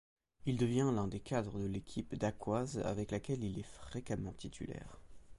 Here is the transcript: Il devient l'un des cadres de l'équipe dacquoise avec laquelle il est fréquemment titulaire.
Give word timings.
Il 0.47 0.57
devient 0.57 0.89
l'un 0.91 1.07
des 1.07 1.19
cadres 1.19 1.59
de 1.59 1.67
l'équipe 1.67 2.15
dacquoise 2.17 2.79
avec 2.85 3.11
laquelle 3.11 3.43
il 3.43 3.59
est 3.59 3.73
fréquemment 3.85 4.33
titulaire. 4.33 4.99